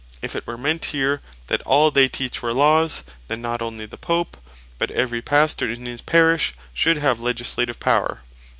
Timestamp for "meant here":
0.57-1.21